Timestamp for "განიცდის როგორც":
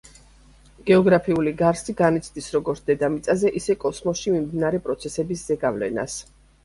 1.99-2.81